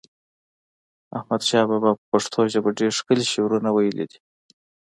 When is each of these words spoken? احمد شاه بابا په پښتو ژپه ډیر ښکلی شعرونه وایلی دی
احمد 1.17 1.41
شاه 1.49 1.65
بابا 1.69 1.91
په 1.99 2.03
پښتو 2.11 2.39
ژپه 2.53 2.71
ډیر 2.79 2.91
ښکلی 2.97 3.25
شعرونه 3.33 3.69
وایلی 3.71 4.05
دی 4.11 4.19